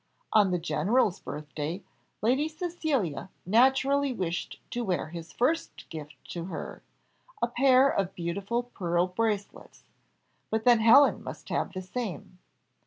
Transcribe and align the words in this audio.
On 0.33 0.49
the 0.49 0.57
general's 0.57 1.19
birthday, 1.19 1.83
Lady 2.23 2.47
Cecilia 2.47 3.29
naturally 3.45 4.11
wished 4.11 4.59
to 4.71 4.83
wear 4.83 5.09
his 5.09 5.31
first 5.31 5.87
gift 5.89 6.15
to 6.31 6.45
her 6.45 6.81
a 7.39 7.45
pair 7.47 7.87
of 7.87 8.15
beautiful 8.15 8.63
pearl 8.63 9.05
bracelets, 9.05 9.83
but 10.49 10.63
then 10.65 10.79
Helen 10.79 11.23
must 11.23 11.49
have 11.49 11.71
the 11.73 11.83
same. 11.83 12.39